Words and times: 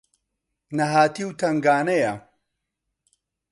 نەهاتی 0.77 1.23
و 1.27 1.31
تەنگانەیە 1.39 2.13